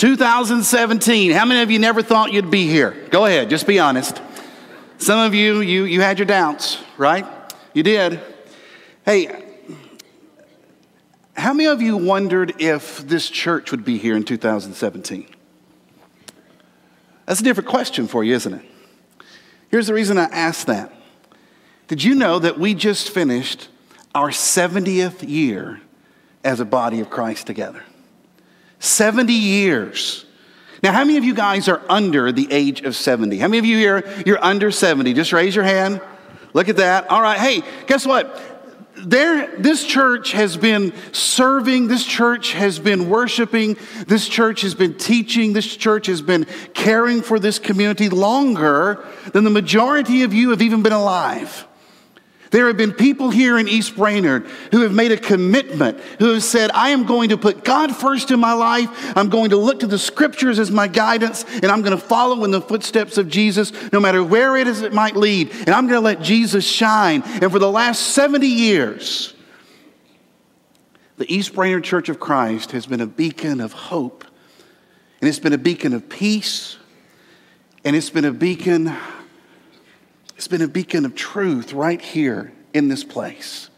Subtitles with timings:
[0.00, 1.30] 2017.
[1.32, 2.96] How many of you never thought you'd be here?
[3.10, 4.18] Go ahead, just be honest.
[4.96, 7.26] Some of you, you, you had your doubts, right?
[7.74, 8.18] You did.
[9.04, 9.44] Hey,
[11.36, 15.26] how many of you wondered if this church would be here in 2017?
[17.26, 18.64] That's a different question for you, isn't it?
[19.70, 20.94] Here's the reason I asked that.
[21.88, 23.68] Did you know that we just finished
[24.14, 25.82] our 70th year
[26.42, 27.84] as a body of Christ together?
[28.80, 30.24] 70 years.
[30.82, 33.38] Now, how many of you guys are under the age of 70?
[33.38, 35.12] How many of you here, you're under 70?
[35.12, 36.00] Just raise your hand.
[36.54, 37.08] Look at that.
[37.10, 37.38] All right.
[37.38, 38.40] Hey, guess what?
[38.96, 44.94] There, this church has been serving, this church has been worshiping, this church has been
[44.94, 46.44] teaching, this church has been
[46.74, 51.66] caring for this community longer than the majority of you have even been alive.
[52.50, 56.42] There have been people here in East Brainerd who have made a commitment, who have
[56.42, 58.88] said, I am going to put God first in my life.
[59.16, 62.42] I'm going to look to the scriptures as my guidance, and I'm going to follow
[62.42, 65.52] in the footsteps of Jesus, no matter where it is it might lead.
[65.52, 67.22] And I'm going to let Jesus shine.
[67.24, 69.32] And for the last 70 years,
[71.18, 74.24] the East Brainerd Church of Christ has been a beacon of hope,
[75.20, 76.78] and it's been a beacon of peace,
[77.84, 78.96] and it's been a beacon
[80.40, 83.68] it's been a beacon of truth right here in this place.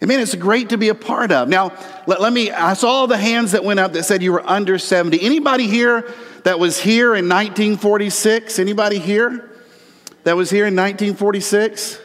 [0.00, 1.48] And man, it's great to be a part of.
[1.48, 4.30] Now, let, let, me, I saw all the hands that went up that said you
[4.30, 5.20] were under 70.
[5.20, 6.08] Anybody here
[6.44, 8.60] that was here in 1946?
[8.60, 9.50] Anybody here
[10.22, 11.98] that was here in 1946?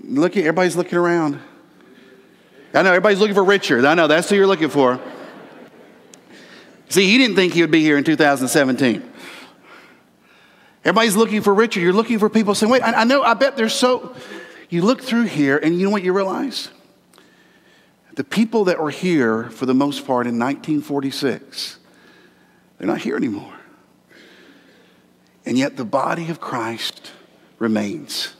[0.00, 1.38] Look, everybody's looking around.
[2.72, 3.84] I know everybody's looking for Richard.
[3.84, 4.98] I know that's who you're looking for.
[6.88, 9.10] See, he didn't think he would be here in 2017.
[10.84, 11.80] Everybody's looking for Richard.
[11.80, 14.14] You're looking for people saying, wait, I, I know, I bet there's so.
[14.68, 16.68] You look through here, and you know what you realize?
[18.16, 21.78] The people that were here for the most part in 1946,
[22.78, 23.54] they're not here anymore.
[25.46, 27.12] And yet the body of Christ
[27.58, 28.34] remains.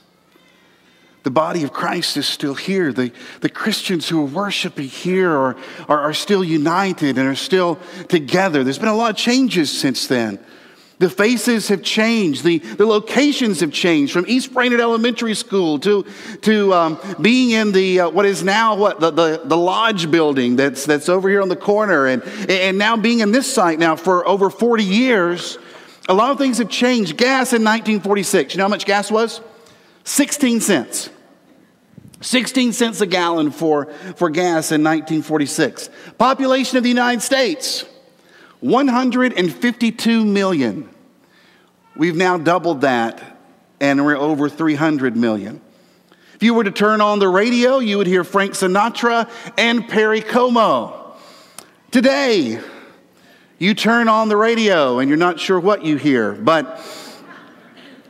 [1.23, 2.92] The body of Christ is still here.
[2.92, 5.57] The, the Christians who are worshiping here are,
[5.89, 8.63] are, are still united and are still together.
[8.63, 10.39] There's been a lot of changes since then.
[10.99, 12.45] The faces have changed.
[12.45, 16.07] The, the locations have changed from East Brainerd Elementary School to,
[16.43, 20.55] to um, being in the, uh, what is now what, the, the, the, lodge building
[20.55, 23.97] that's, that's over here on the corner and, and now being in this site now
[23.97, 25.59] for over 40 years.
[26.09, 27.17] A lot of things have changed.
[27.17, 29.41] Gas in 1946, you know how much gas was?
[30.05, 31.11] 16 cents.
[32.21, 35.91] 16 cents a gallon for, for gas in 1946.
[36.19, 37.85] Population of the United States,
[38.64, 40.89] 152 million.
[41.95, 43.39] We've now doubled that,
[43.79, 45.61] and we're over 300 million.
[46.35, 50.23] If you were to turn on the radio, you would hear Frank Sinatra and Perry
[50.23, 51.14] Como.
[51.91, 52.58] Today,
[53.58, 56.81] you turn on the radio and you're not sure what you hear, but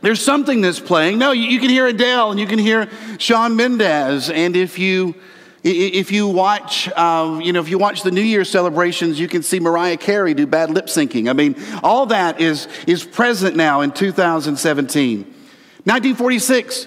[0.02, 1.18] there's something that's playing.
[1.18, 2.88] No, you, can hear Adele and you can hear
[3.18, 5.16] Shawn Mendes, and if you
[5.64, 9.42] if you watch, um, you know, if you watch the New Year celebrations, you can
[9.42, 11.30] see Mariah Carey do bad lip syncing.
[11.30, 15.18] I mean, all that is, is present now in 2017.
[15.22, 16.86] 1946,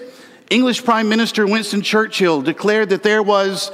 [0.50, 3.72] English Prime Minister Winston Churchill declared that there was,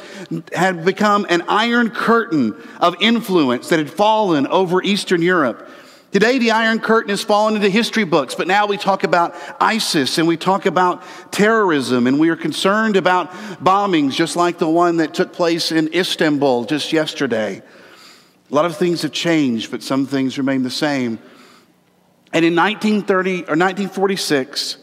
[0.54, 5.68] had become an iron curtain of influence that had fallen over Eastern Europe.
[6.14, 10.16] Today, the Iron Curtain has fallen into history books, but now we talk about ISIS
[10.16, 11.02] and we talk about
[11.32, 15.92] terrorism, and we are concerned about bombings just like the one that took place in
[15.92, 17.60] Istanbul just yesterday.
[18.48, 21.18] A lot of things have changed, but some things remain the same.
[22.32, 24.76] And in 1930 or 1946,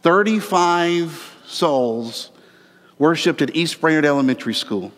[0.00, 2.30] 35 souls
[2.98, 4.92] worshiped at East Brainerd Elementary School.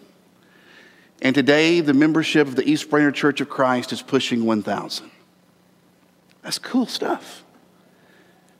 [1.21, 5.12] And today, the membership of the East Brainerd Church of Christ is pushing 1,000.
[6.43, 7.45] That's cool stuff.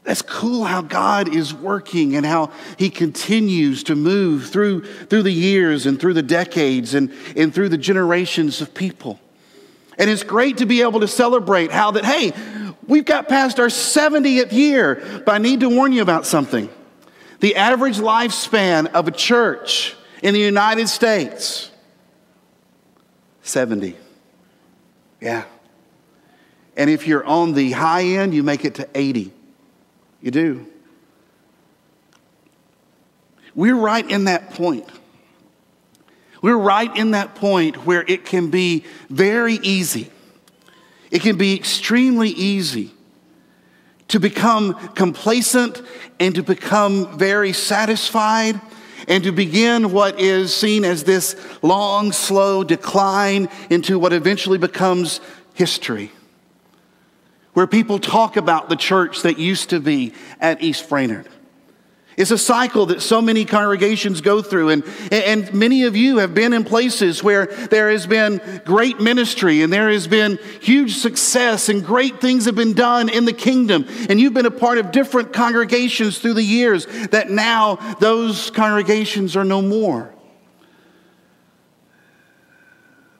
[0.05, 5.33] That's cool how God is working and how He continues to move through, through the
[5.33, 9.21] years and through the decades and, and through the generations of people.
[9.99, 12.33] And it's great to be able to celebrate how that, hey,
[12.89, 16.69] we've got past our 70th year, but I need to warn you about something.
[17.39, 21.71] The average lifespan of a church in the United States,
[23.43, 23.97] 70.
[25.21, 25.45] Yeah.
[26.77, 29.33] And if you're on the high end, you make it to 80.
[30.21, 30.67] You do.
[33.55, 34.89] We're right in that point.
[36.41, 40.11] We're right in that point where it can be very easy.
[41.11, 42.93] It can be extremely easy
[44.09, 45.83] to become complacent
[46.19, 48.61] and to become very satisfied
[49.09, 55.21] and to begin what is seen as this long, slow decline into what eventually becomes
[55.55, 56.11] history
[57.53, 61.29] where people talk about the church that used to be at East Brainerd.
[62.15, 66.35] It's a cycle that so many congregations go through, and, and many of you have
[66.35, 71.71] been in places where there has been great ministry and there has been huge success,
[71.71, 73.87] and great things have been done in the kingdom.
[74.11, 79.35] And you've been a part of different congregations through the years that now those congregations
[79.35, 80.15] are no more.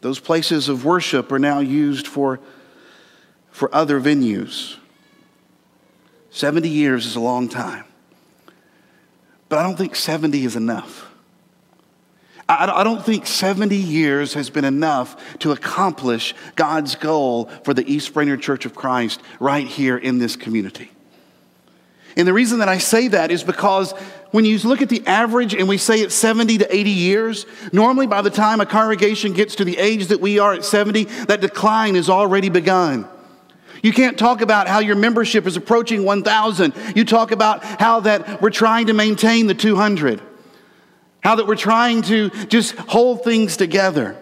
[0.03, 2.41] Those places of worship are now used for,
[3.53, 4.77] for other venues.
[6.31, 7.85] 70 years is a long time.
[9.49, 11.09] But I don't think 70 is enough.
[12.49, 18.13] I don't think 70 years has been enough to accomplish God's goal for the East
[18.13, 20.91] Brainerd Church of Christ right here in this community.
[22.17, 23.93] And the reason that I say that is because
[24.33, 28.07] when you look at the average and we say it's 70 to 80 years, normally
[28.07, 31.41] by the time a congregation gets to the age that we are at 70, that
[31.41, 33.09] decline has already begun.
[33.83, 36.73] You can't talk about how your membership is approaching 1,000.
[36.95, 40.23] You talk about how that we're trying to maintain the 200.
[41.21, 44.17] How that we're trying to just hold things together.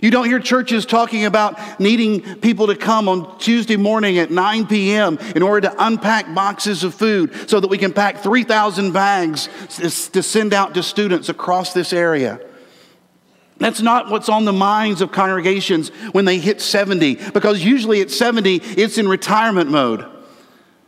[0.00, 4.66] You don't hear churches talking about needing people to come on Tuesday morning at 9
[4.66, 5.18] p.m.
[5.36, 9.48] in order to unpack boxes of food so that we can pack 3,000 bags
[10.12, 12.40] to send out to students across this area.
[13.62, 18.10] That's not what's on the minds of congregations when they hit 70, because usually at
[18.10, 20.04] 70, it's in retirement mode.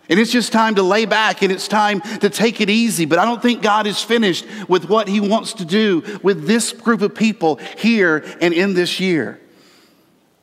[0.08, 3.04] And it's just time to lay back and it's time to take it easy.
[3.04, 6.72] But I don't think God is finished with what He wants to do with this
[6.72, 9.40] group of people here and in this year.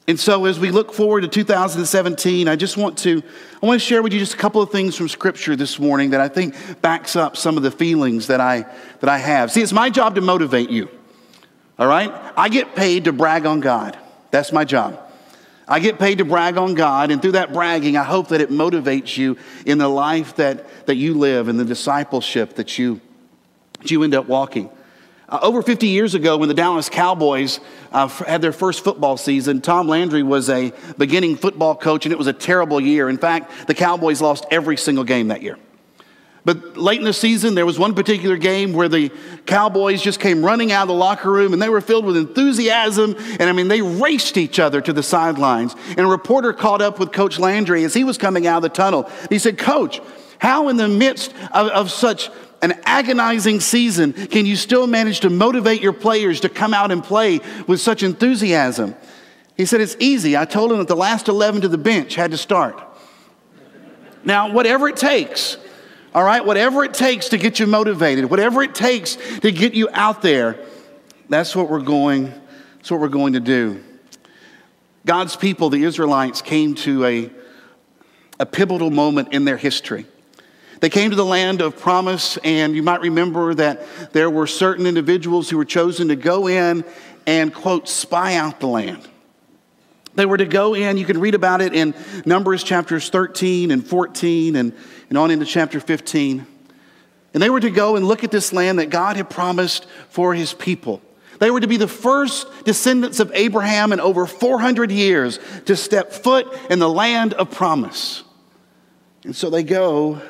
[0.07, 3.21] And so as we look forward to 2017, I just want to
[3.61, 6.09] I want to share with you just a couple of things from scripture this morning
[6.11, 8.65] that I think backs up some of the feelings that I
[9.01, 9.51] that I have.
[9.51, 10.89] See, it's my job to motivate you.
[11.81, 12.13] All right?
[12.37, 13.97] I get paid to brag on God.
[14.29, 14.99] That's my job.
[15.67, 18.51] I get paid to brag on God, and through that bragging, I hope that it
[18.51, 19.35] motivates you
[19.65, 23.01] in the life that, that you live and the discipleship that you,
[23.79, 24.69] that you end up walking.
[25.27, 27.59] Uh, over 50 years ago, when the Dallas Cowboys
[27.91, 32.17] uh, had their first football season, Tom Landry was a beginning football coach, and it
[32.19, 33.09] was a terrible year.
[33.09, 35.57] In fact, the Cowboys lost every single game that year.
[36.43, 39.11] But late in the season, there was one particular game where the
[39.45, 43.15] Cowboys just came running out of the locker room and they were filled with enthusiasm.
[43.39, 45.75] And I mean, they raced each other to the sidelines.
[45.89, 48.69] And a reporter caught up with Coach Landry as he was coming out of the
[48.69, 49.07] tunnel.
[49.29, 50.01] He said, Coach,
[50.39, 52.31] how in the midst of, of such
[52.63, 57.03] an agonizing season can you still manage to motivate your players to come out and
[57.03, 58.95] play with such enthusiasm?
[59.57, 60.35] He said, It's easy.
[60.35, 62.81] I told him that the last 11 to the bench had to start.
[64.23, 65.57] Now, whatever it takes,
[66.13, 69.87] all right, whatever it takes to get you motivated, whatever it takes to get you
[69.93, 70.59] out there,
[71.29, 72.33] that's what we're going,
[72.75, 73.81] that's what we're going to do.
[75.05, 77.31] God's people, the Israelites, came to a,
[78.39, 80.05] a pivotal moment in their history.
[80.81, 84.85] They came to the land of promise, and you might remember that there were certain
[84.85, 86.83] individuals who were chosen to go in
[87.25, 89.07] and, quote, spy out the land.
[90.15, 93.85] They were to go in, you can read about it in Numbers chapters 13 and
[93.87, 94.73] 14 and,
[95.11, 96.47] and on into chapter 15.
[97.33, 100.33] And they were to go and look at this land that God had promised for
[100.33, 101.01] his people.
[101.37, 106.13] They were to be the first descendants of Abraham in over 400 years to step
[106.13, 108.23] foot in the land of promise.
[109.25, 110.21] And so they go,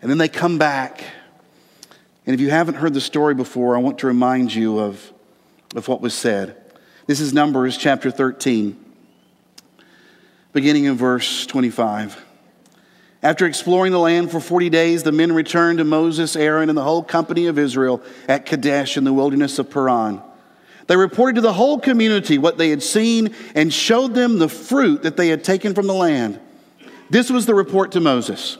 [0.00, 1.04] and then they come back.
[2.24, 5.12] And if you haven't heard the story before, I want to remind you of,
[5.76, 6.56] of what was said.
[7.06, 8.82] This is Numbers chapter 13,
[10.54, 12.31] beginning in verse 25.
[13.22, 16.82] After exploring the land for 40 days, the men returned to Moses, Aaron, and the
[16.82, 20.20] whole company of Israel at Kadesh in the wilderness of Paran.
[20.88, 25.04] They reported to the whole community what they had seen and showed them the fruit
[25.04, 26.40] that they had taken from the land.
[27.10, 28.58] This was the report to Moses.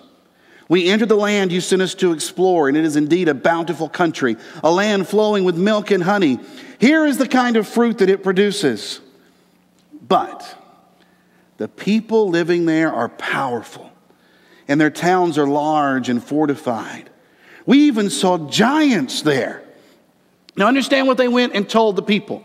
[0.68, 3.88] We entered the land you sent us to explore, and it is indeed a bountiful
[3.88, 6.38] country, a land flowing with milk and honey.
[6.78, 9.00] Here is the kind of fruit that it produces.
[10.08, 10.56] But
[11.58, 13.91] the people living there are powerful,
[14.68, 17.10] and their towns are large and fortified.
[17.66, 19.62] We even saw giants there.
[20.56, 22.44] Now, understand what they went and told the people.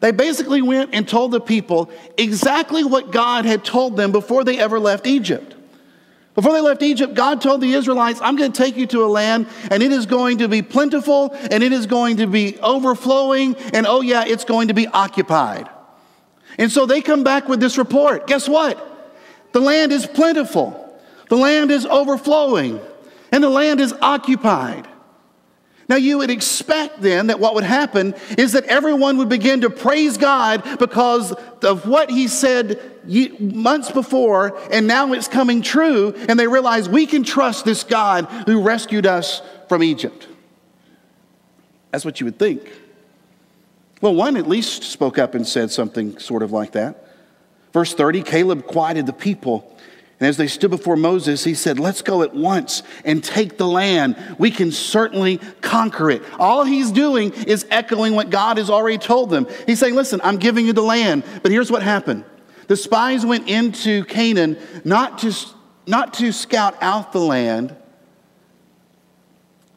[0.00, 4.58] They basically went and told the people exactly what God had told them before they
[4.58, 5.54] ever left Egypt.
[6.34, 9.08] Before they left Egypt, God told the Israelites, I'm going to take you to a
[9.08, 13.56] land and it is going to be plentiful and it is going to be overflowing
[13.74, 15.68] and oh, yeah, it's going to be occupied.
[16.56, 18.26] And so they come back with this report.
[18.26, 18.86] Guess what?
[19.52, 20.79] The land is plentiful,
[21.30, 22.80] the land is overflowing,
[23.30, 24.88] and the land is occupied.
[25.88, 29.70] Now, you would expect then that what would happen is that everyone would begin to
[29.70, 31.32] praise God because
[31.62, 32.80] of what He said
[33.40, 38.24] months before, and now it's coming true, and they realize we can trust this God
[38.46, 40.26] who rescued us from Egypt.
[41.92, 42.68] That's what you would think.
[44.00, 47.04] Well, one at least spoke up and said something sort of like that.
[47.72, 49.76] Verse 30 Caleb quieted the people
[50.20, 53.66] and as they stood before Moses, he said, Let's go at once and take the
[53.66, 54.16] land.
[54.38, 56.22] We can certainly conquer it.
[56.38, 59.46] All he's doing is echoing what God has already told them.
[59.66, 61.24] He's saying, Listen, I'm giving you the land.
[61.42, 62.26] But here's what happened
[62.66, 65.34] the spies went into Canaan not to,
[65.86, 67.74] not to scout out the land,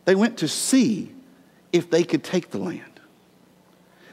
[0.04, 1.10] they went to see
[1.72, 2.93] if they could take the land.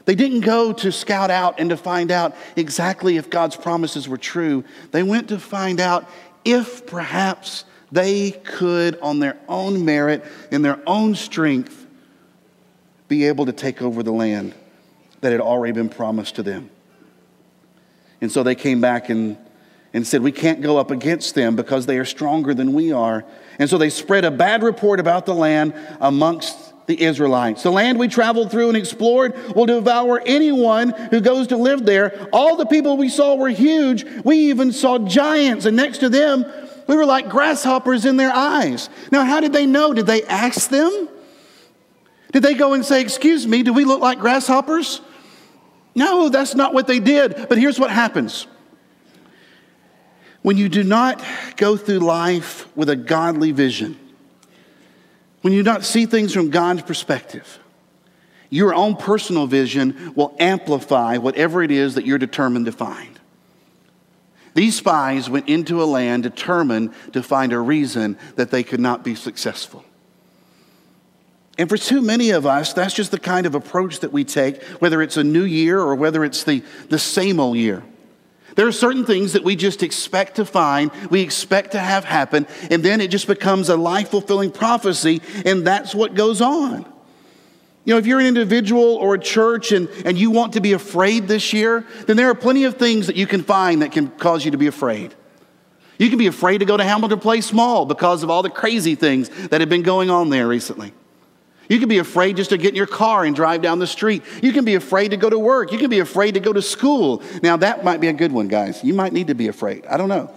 [0.05, 4.17] They didn't go to scout out and to find out exactly if God's promises were
[4.17, 4.63] true.
[4.91, 6.09] They went to find out
[6.43, 11.85] if perhaps they could, on their own merit, in their own strength,
[13.07, 14.55] be able to take over the land
[15.19, 16.69] that had already been promised to them.
[18.21, 19.37] And so they came back and,
[19.93, 23.25] and said, We can't go up against them because they are stronger than we are.
[23.59, 27.63] And so they spread a bad report about the land amongst the Israelites.
[27.63, 32.27] The land we traveled through and explored will devour anyone who goes to live there.
[32.33, 34.03] All the people we saw were huge.
[34.25, 36.45] We even saw giants, and next to them,
[36.87, 38.89] we were like grasshoppers in their eyes.
[39.11, 39.93] Now, how did they know?
[39.93, 41.07] Did they ask them?
[42.31, 45.01] Did they go and say, Excuse me, do we look like grasshoppers?
[45.95, 47.47] No, that's not what they did.
[47.49, 48.47] But here's what happens
[50.41, 51.23] when you do not
[51.55, 53.97] go through life with a godly vision,
[55.41, 57.59] when you don't see things from God's perspective,
[58.49, 63.19] your own personal vision will amplify whatever it is that you're determined to find.
[64.53, 69.03] These spies went into a land determined to find a reason that they could not
[69.03, 69.85] be successful.
[71.57, 74.61] And for too many of us, that's just the kind of approach that we take,
[74.79, 77.83] whether it's a new year or whether it's the, the same old year.
[78.55, 82.47] There are certain things that we just expect to find, we expect to have happen,
[82.69, 86.85] and then it just becomes a life fulfilling prophecy, and that's what goes on.
[87.83, 90.73] You know, if you're an individual or a church and, and you want to be
[90.73, 94.09] afraid this year, then there are plenty of things that you can find that can
[94.09, 95.15] cause you to be afraid.
[95.97, 98.95] You can be afraid to go to Hamilton Place Mall because of all the crazy
[98.95, 100.93] things that have been going on there recently.
[101.71, 104.23] You can be afraid just to get in your car and drive down the street.
[104.43, 105.71] You can be afraid to go to work.
[105.71, 107.23] You can be afraid to go to school.
[107.41, 108.83] Now, that might be a good one, guys.
[108.83, 109.85] You might need to be afraid.
[109.85, 110.29] I don't know.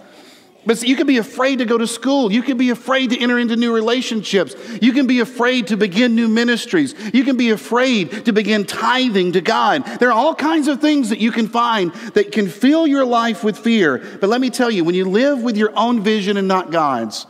[0.65, 2.31] But you can be afraid to go to school.
[2.31, 4.55] You can be afraid to enter into new relationships.
[4.81, 6.95] You can be afraid to begin new ministries.
[7.13, 9.85] You can be afraid to begin tithing to God.
[9.99, 13.43] There are all kinds of things that you can find that can fill your life
[13.43, 13.97] with fear.
[14.21, 17.27] But let me tell you, when you live with your own vision and not God's,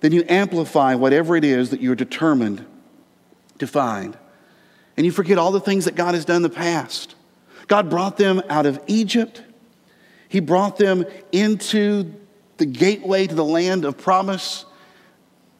[0.00, 2.64] then you amplify whatever it is that you're determined
[3.58, 4.16] to find.
[4.96, 7.14] And you forget all the things that God has done in the past.
[7.68, 9.42] God brought them out of Egypt,
[10.28, 12.12] He brought them into
[12.58, 14.64] the gateway to the land of promise.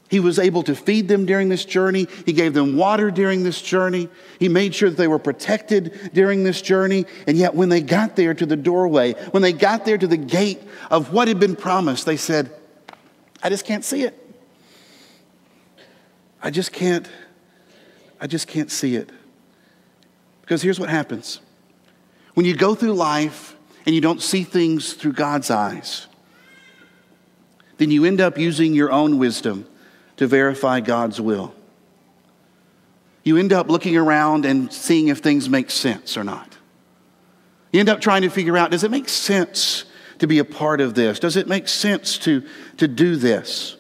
[0.09, 2.07] He was able to feed them during this journey.
[2.25, 4.09] He gave them water during this journey.
[4.39, 7.07] He made sure that they were protected during this journey.
[7.27, 10.17] And yet, when they got there to the doorway, when they got there to the
[10.17, 10.63] gate
[10.93, 12.53] of what had been promised, they said,
[13.43, 14.15] I just can't see it.
[16.41, 17.09] I just can't
[18.21, 19.11] I just can't see it.
[20.41, 21.41] Because here's what happens
[22.35, 23.57] when you go through life
[23.87, 26.07] and you don't see things through God's eyes,
[27.79, 29.67] then you end up using your own wisdom
[30.17, 31.55] to verify God's will.
[33.23, 36.57] You end up looking around and seeing if things make sense or not.
[37.73, 39.85] You end up trying to figure out does it make sense
[40.19, 41.19] to be a part of this?
[41.19, 42.43] Does it make sense to,
[42.79, 43.76] to do this?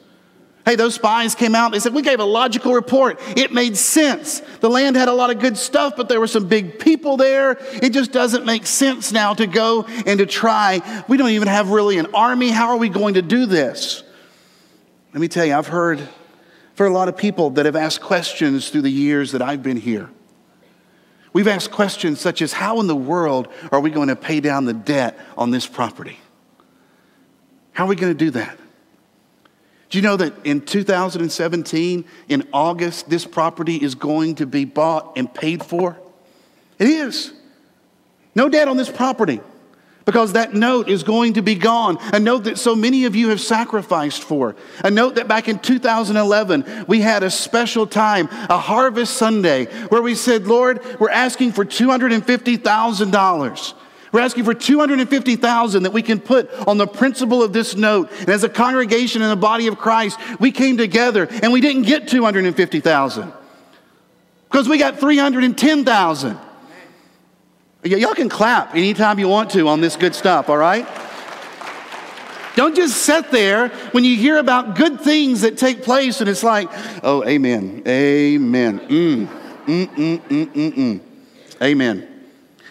[0.66, 1.70] Hey, those spies came out.
[1.70, 3.20] They said, We gave a logical report.
[3.36, 4.40] It made sense.
[4.60, 7.56] The land had a lot of good stuff, but there were some big people there.
[7.80, 11.04] It just doesn't make sense now to go and to try.
[11.06, 12.50] We don't even have really an army.
[12.50, 14.02] How are we going to do this?
[15.14, 16.00] Let me tell you, I've heard
[16.74, 19.76] for a lot of people that have asked questions through the years that I've been
[19.76, 20.10] here.
[21.32, 24.64] We've asked questions such as How in the world are we going to pay down
[24.64, 26.18] the debt on this property?
[27.70, 28.58] How are we going to do that?
[29.88, 35.12] Do you know that in 2017, in August, this property is going to be bought
[35.16, 35.96] and paid for?
[36.78, 37.32] It is.
[38.34, 39.40] No debt on this property
[40.06, 41.98] because that note is going to be gone.
[42.12, 44.56] A note that so many of you have sacrificed for.
[44.84, 50.00] A note that back in 2011, we had a special time, a harvest Sunday, where
[50.00, 53.74] we said, Lord, we're asking for $250,000.
[54.16, 58.10] We're asking for 250,000 that we can put on the principle of this note.
[58.20, 61.82] And as a congregation in the body of Christ, we came together and we didn't
[61.82, 63.32] get 250,000.
[64.44, 66.38] because we got 310,000.
[67.84, 70.88] Y'all can clap anytime you want to on this good stuff, all right?
[72.54, 76.42] Don't just sit there when you hear about good things that take place and it's
[76.42, 76.70] like,
[77.02, 79.26] oh, amen, amen, mm,
[79.66, 81.00] mm, mm, mm, mm, mm.
[81.60, 82.08] amen.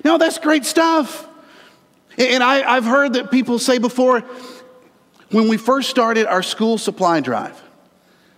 [0.03, 1.29] No, that's great stuff.
[2.17, 4.21] And I, I've heard that people say before,
[5.31, 7.61] when we first started our school supply drive,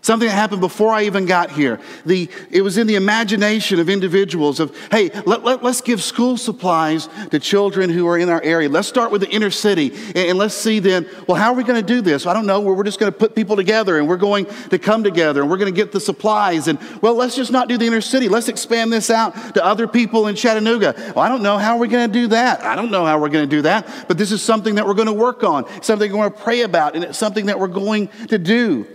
[0.02, 1.82] Something that happened before I even got here.
[2.06, 6.38] The, it was in the imagination of individuals of, hey, let, let, us give school
[6.38, 8.70] supplies to children who are in our area.
[8.70, 11.64] Let's start with the inner city and, and let's see then, well, how are we
[11.64, 12.26] going to do this?
[12.26, 12.62] I don't know.
[12.62, 15.58] We're just going to put people together and we're going to come together and we're
[15.58, 16.68] going to get the supplies.
[16.68, 18.30] And, well, let's just not do the inner city.
[18.30, 20.94] Let's expand this out to other people in Chattanooga.
[21.16, 22.64] Well, I don't know how we're going to do that.
[22.64, 24.06] I don't know how we're going to do that.
[24.08, 26.62] But this is something that we're going to work on, something we're going to pray
[26.62, 28.88] about, and it's something that we're going to do.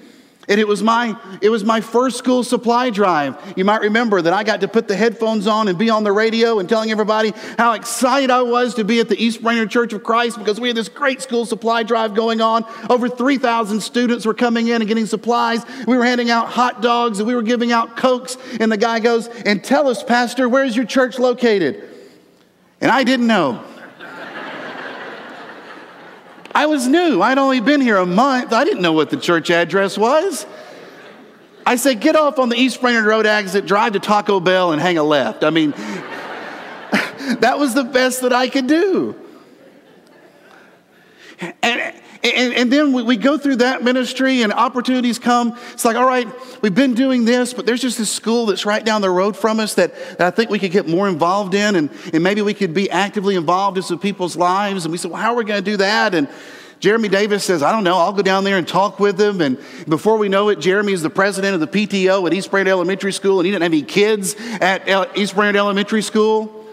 [0.48, 3.36] And it was my it was my first school supply drive.
[3.56, 6.10] You might remember that I got to put the headphones on and be on the
[6.10, 9.92] radio and telling everybody how excited I was to be at the East Brainerd Church
[9.92, 12.64] of Christ because we had this great school supply drive going on.
[12.90, 15.64] Over 3,000 students were coming in and getting supplies.
[15.86, 18.36] We were handing out hot dogs and we were giving out cokes.
[18.58, 21.84] And the guy goes, "And tell us, pastor, where's your church located?"
[22.80, 23.60] And I didn't know.
[26.54, 27.22] I was new.
[27.22, 28.52] I'd only been here a month.
[28.52, 30.46] I didn't know what the church address was.
[31.64, 34.82] I said, get off on the East Brainerd Road exit, drive to Taco Bell, and
[34.82, 35.44] hang a left.
[35.44, 35.70] I mean,
[37.40, 39.14] that was the best that I could do.
[42.24, 45.58] And, and, then we, we go through that ministry and opportunities come.
[45.72, 46.28] It's like, all right,
[46.62, 49.58] we've been doing this, but there's just this school that's right down the road from
[49.58, 52.54] us that, that I think we could get more involved in, and, and maybe we
[52.54, 54.84] could be actively involved in some people's lives.
[54.84, 56.14] And we said, well, how are we going to do that?
[56.14, 56.28] And
[56.78, 59.40] Jeremy Davis says, I don't know, I'll go down there and talk with them.
[59.40, 62.70] And before we know it, Jeremy is the president of the PTO at East Brainerd
[62.70, 66.66] Elementary School, and he didn't have any kids at East Brainerd Elementary School.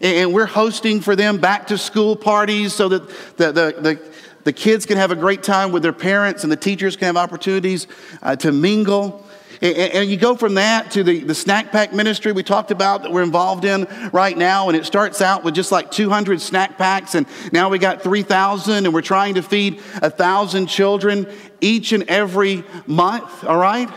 [0.00, 3.08] And we're hosting for them back to school parties so that
[3.38, 4.13] the, the, the
[4.44, 7.16] the kids can have a great time with their parents, and the teachers can have
[7.16, 7.86] opportunities
[8.22, 9.24] uh, to mingle.
[9.60, 13.02] And, and, you go from that to the, the snack pack ministry we talked about
[13.02, 14.68] that we're involved in right now.
[14.68, 18.84] And it starts out with just like 200 snack packs, and now we got 3,000,
[18.84, 21.26] and we're trying to feed 1,000 children
[21.60, 23.88] each and every month, all right?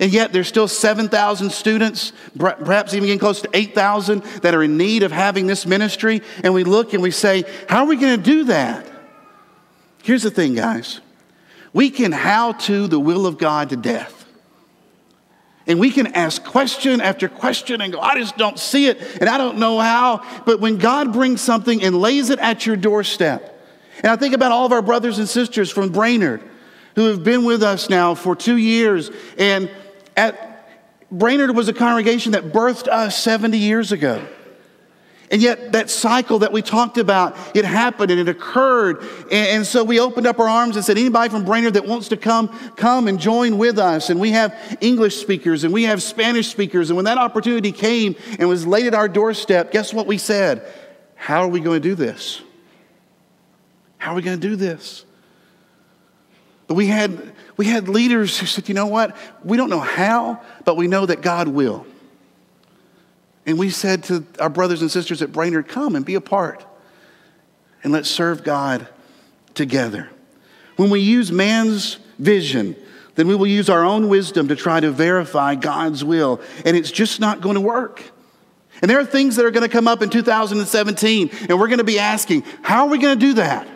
[0.00, 4.76] And yet there's still 7,000 students, perhaps even getting close to 8,000, that are in
[4.76, 6.22] need of having this ministry.
[6.42, 8.95] And we look and we say, how are we going to do that?
[10.06, 11.00] Here's the thing, guys
[11.72, 14.24] we can how to the will of God to death.
[15.66, 19.28] And we can ask question after question and go, I just don't see it and
[19.28, 20.24] I don't know how.
[20.46, 23.60] But when God brings something and lays it at your doorstep,
[23.98, 26.40] and I think about all of our brothers and sisters from Brainerd
[26.94, 29.10] who have been with us now for two years.
[29.36, 29.68] And
[30.16, 30.68] at
[31.10, 34.24] Brainerd was a congregation that birthed us 70 years ago.
[35.30, 39.02] And yet, that cycle that we talked about, it happened and it occurred.
[39.32, 42.16] And, so we opened up our arms and said, anybody from Brainerd that wants to
[42.16, 44.08] come, come and join with us.
[44.08, 46.90] And we have English speakers and we have Spanish speakers.
[46.90, 50.64] And when that opportunity came and was laid at our doorstep, guess what we said?
[51.16, 52.42] How are we going to do this?
[53.98, 55.04] How are we going to do this?
[56.68, 59.16] But we had, we had leaders who said, you know what?
[59.44, 61.86] We don't know how, but we know that God will.
[63.46, 66.64] And we said to our brothers and sisters at Brainerd, come and be a part
[67.82, 68.88] and let's serve God
[69.54, 70.10] together.
[70.74, 72.74] When we use man's vision,
[73.14, 76.90] then we will use our own wisdom to try to verify God's will, and it's
[76.90, 78.02] just not going to work.
[78.82, 81.78] And there are things that are going to come up in 2017, and we're going
[81.78, 83.66] to be asking, how are we going to do that?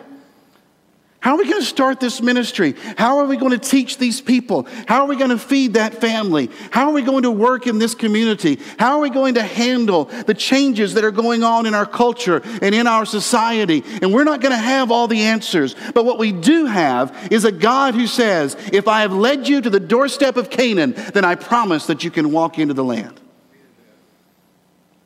[1.21, 2.73] How are we going to start this ministry?
[2.97, 4.67] How are we going to teach these people?
[4.87, 6.49] How are we going to feed that family?
[6.71, 8.59] How are we going to work in this community?
[8.79, 12.41] How are we going to handle the changes that are going on in our culture
[12.63, 13.83] and in our society?
[14.01, 15.75] And we're not going to have all the answers.
[15.93, 19.61] But what we do have is a God who says, If I have led you
[19.61, 23.21] to the doorstep of Canaan, then I promise that you can walk into the land.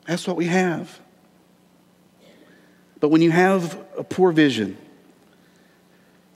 [0.05, 0.97] That's what we have.
[3.01, 4.77] But when you have a poor vision,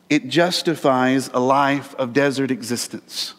[0.10, 3.36] it justifies a life of desert existence.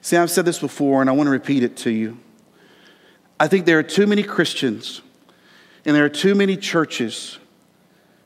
[0.00, 2.18] See, I've said this before, and I want to repeat it to you.
[3.38, 5.02] I think there are too many Christians
[5.84, 7.38] and there are too many churches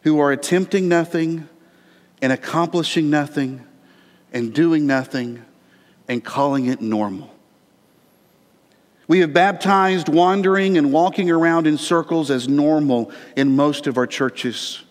[0.03, 1.49] who are attempting nothing
[2.23, 3.65] and accomplishing nothing
[4.33, 5.45] and doing nothing
[6.07, 7.35] and calling it normal.
[9.09, 14.07] We have baptized wandering and walking around in circles as normal in most of our
[14.07, 14.85] churches.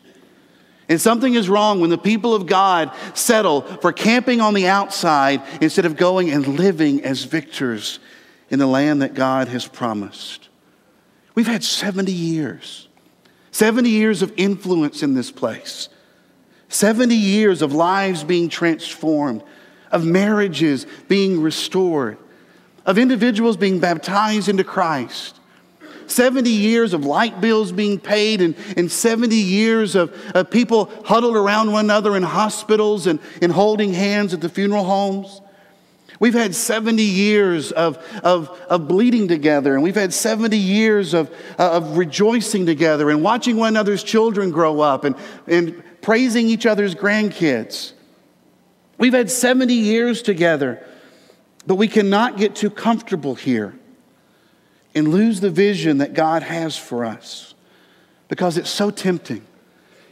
[0.89, 5.41] And something is wrong when the people of God settle for camping on the outside
[5.62, 8.00] instead of going and living as victors
[8.50, 10.47] in the land that God has promised.
[11.36, 12.88] We've had 70 years,
[13.52, 15.89] 70 years of influence in this place,
[16.69, 19.43] 70 years of lives being transformed,
[19.91, 22.17] of marriages being restored,
[22.86, 25.37] of individuals being baptized into Christ.
[26.07, 31.35] 70 years of light bills being paid and, and 70 years of, of people huddled
[31.35, 35.41] around one another in hospitals and, and holding hands at the funeral homes.
[36.19, 41.29] We've had 70 years of, of, of bleeding together, and we've had 70 years of,
[41.59, 45.15] uh, of rejoicing together and watching one another's children grow up and,
[45.45, 47.93] and praising each other's grandkids.
[48.97, 50.83] We've had 70 years together,
[51.67, 53.77] but we cannot get too comfortable here
[54.97, 57.53] and lose the vision that God has for us
[58.29, 59.45] because it's so tempting.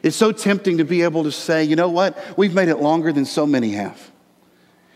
[0.03, 2.15] It's so tempting to be able to say, you know what?
[2.37, 4.11] We've made it longer than so many have.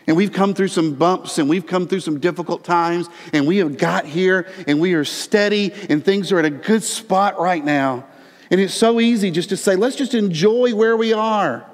[0.06, 3.56] And we've come through some bumps and we've come through some difficult times and we
[3.56, 7.64] have got here and we are steady and things are at a good spot right
[7.64, 8.06] now.
[8.48, 11.68] And it's so easy just to say, let's just enjoy where we are.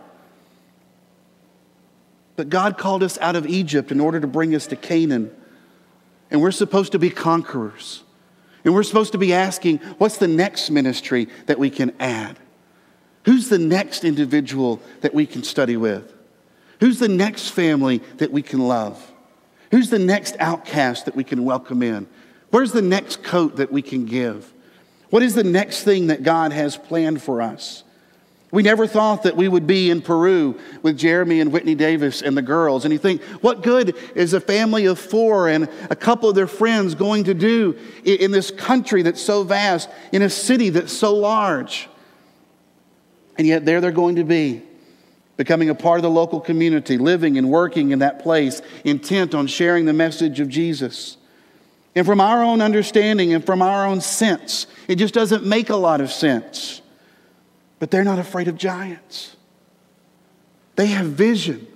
[2.37, 5.31] But God called us out of Egypt in order to bring us to Canaan.
[6.31, 8.03] And we're supposed to be conquerors.
[8.67, 12.37] And we're supposed to be asking, what's the next ministry that we can add?
[13.25, 16.13] Who's the next individual that we can study with?
[16.81, 19.13] Who's the next family that we can love?
[19.71, 22.09] Who's the next outcast that we can welcome in?
[22.51, 24.53] Where's the next coat that we can give?
[25.11, 27.85] What is the next thing that God has planned for us?
[28.57, 32.35] We never thought that we would be in Peru with Jeremy and Whitney Davis and
[32.35, 32.87] the girls.
[32.87, 36.47] And you think, what good is a family of four and a couple of their
[36.47, 41.15] friends going to do in this country that's so vast, in a city that's so
[41.15, 41.87] large?
[43.37, 44.63] And yet, there they're going to be
[45.37, 49.49] becoming a part of the local community, living and working in that place, intent on
[49.49, 51.19] sharing the message of Jesus.
[51.95, 55.77] And from our own understanding and from our own sense, it just doesn't make a
[55.77, 56.81] lot of sense.
[57.79, 59.37] But they're not afraid of giants.
[60.77, 61.67] They have vision.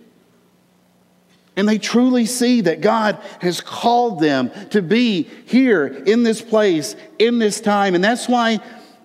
[1.56, 6.96] And they truly see that God has called them to be here in this place,
[7.18, 7.94] in this time.
[7.94, 8.60] And that's why,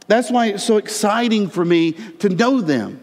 [0.08, 3.02] that's why it's so exciting for me to know them.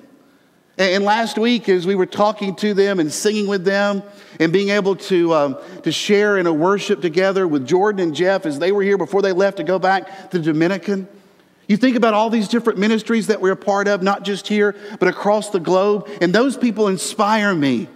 [0.79, 4.03] And last week, as we were talking to them and singing with them
[4.41, 8.47] and being able to, um, to share in a worship together with Jordan and Jeff
[8.47, 11.07] as they were here before they left to go back to Dominican,
[11.69, 14.75] you think about all these different ministries that we're a part of, not just here,
[14.99, 17.89] but across the globe, and those people inspire me.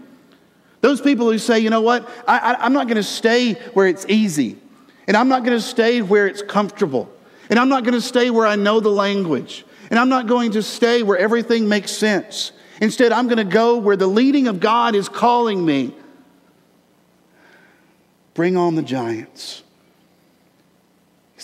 [0.81, 4.07] Those people who say, you know what, I, am not going to stay where it's
[4.09, 4.57] easy,
[5.09, 7.11] and I'm not going to stay where it's comfortable,
[7.51, 10.53] and I'm not going to stay where I know the language, and I'm not going
[10.53, 12.53] to stay where everything makes sense.
[12.81, 15.93] Instead, I'm going to go where the leading of God is calling me.
[18.35, 19.63] Bring on the giants.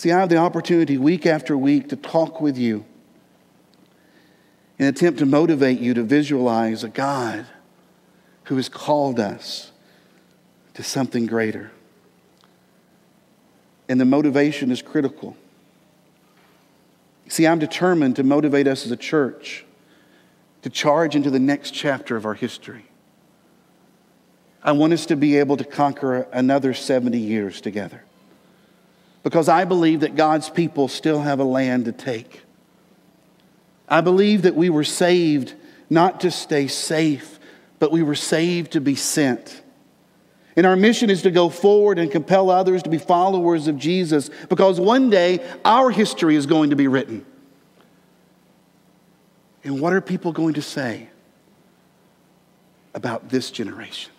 [0.03, 2.83] See, I have the opportunity week after week to talk with you
[4.77, 7.45] and attempt to motivate you to visualize a God
[8.43, 9.71] who has called us
[10.73, 11.71] to something greater.
[13.87, 15.37] And the motivation is critical.
[17.29, 19.63] See, I'm determined to motivate us as a church
[20.63, 22.87] to charge into the next chapter of our history.
[24.61, 28.03] I want us to be able to conquer another 70 years together
[29.23, 32.41] because I believe that God's people still have a land to take.
[33.87, 35.53] I believe that we were saved
[35.89, 37.39] not to stay safe,
[37.79, 39.61] but we were saved to be sent.
[40.55, 44.29] And our mission is to go forward and compel others to be followers of Jesus
[44.49, 47.25] because one day our history is going to be written.
[49.63, 51.09] And what are people going to say
[52.93, 54.12] about this generation?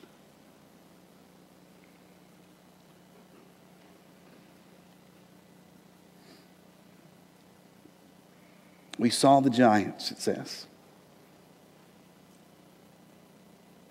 [8.98, 10.66] We saw the giants, it says.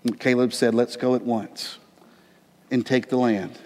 [0.04, 1.78] And Caleb said, Let's go at once
[2.72, 3.58] and take the land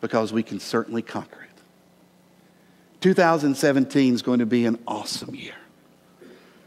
[0.00, 1.60] because we can certainly conquer it.
[3.00, 5.54] 2017 is going to be an awesome year.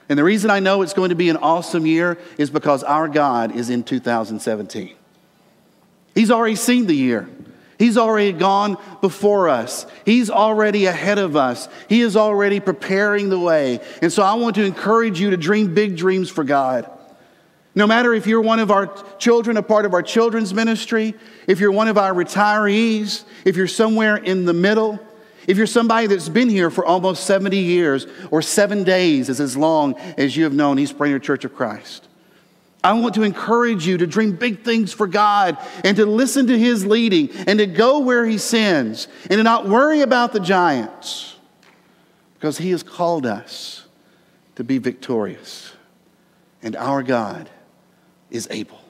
[0.10, 3.08] And the reason I know it's going to be an awesome year is because our
[3.08, 4.96] God is in 2017.
[6.14, 7.30] He's already seen the year.
[7.82, 9.88] He's already gone before us.
[10.06, 11.68] He's already ahead of us.
[11.90, 13.80] He is already preparing the way.
[14.04, 16.88] And so I want to encourage you to dream big dreams for God.
[17.74, 21.16] No matter if you're one of our children, a part of our children's ministry,
[21.48, 25.00] if you're one of our retirees, if you're somewhere in the middle,
[25.48, 29.58] if you're somebody that's been here for almost 70 years or seven days is as
[29.58, 32.08] long as you have known East Brainerd Church of Christ,
[32.84, 36.58] I want to encourage you to dream big things for God and to listen to
[36.58, 41.36] His leading and to go where He sends and to not worry about the giants
[42.34, 43.86] because He has called us
[44.56, 45.74] to be victorious.
[46.64, 47.50] And our God
[48.30, 48.81] is able.